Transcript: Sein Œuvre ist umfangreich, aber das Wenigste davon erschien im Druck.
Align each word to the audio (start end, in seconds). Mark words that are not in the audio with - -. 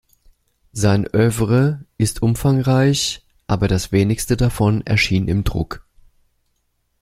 Sein 0.73 1.07
Œuvre 1.13 1.79
ist 1.99 2.23
umfangreich, 2.23 3.23
aber 3.45 3.67
das 3.67 3.91
Wenigste 3.91 4.35
davon 4.35 4.81
erschien 4.87 5.27
im 5.27 5.43
Druck. 5.43 5.85